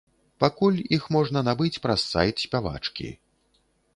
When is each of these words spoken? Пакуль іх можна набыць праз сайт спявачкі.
Пакуль 0.43 0.79
іх 0.97 1.03
можна 1.15 1.43
набыць 1.49 1.81
праз 1.85 2.01
сайт 2.13 2.35
спявачкі. 2.47 3.13